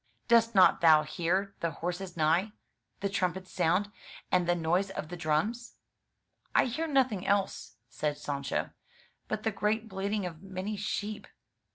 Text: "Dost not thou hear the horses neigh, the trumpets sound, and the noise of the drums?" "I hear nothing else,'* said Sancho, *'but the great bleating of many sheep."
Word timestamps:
"Dost 0.27 0.55
not 0.55 0.81
thou 0.81 1.03
hear 1.03 1.53
the 1.59 1.69
horses 1.69 2.17
neigh, 2.17 2.53
the 3.01 3.07
trumpets 3.07 3.51
sound, 3.51 3.91
and 4.31 4.49
the 4.49 4.55
noise 4.55 4.89
of 4.89 5.09
the 5.09 5.15
drums?" 5.15 5.75
"I 6.55 6.65
hear 6.65 6.87
nothing 6.87 7.27
else,'* 7.27 7.75
said 7.87 8.17
Sancho, 8.17 8.71
*'but 9.27 9.43
the 9.43 9.51
great 9.51 9.87
bleating 9.87 10.25
of 10.25 10.41
many 10.41 10.75
sheep." 10.75 11.27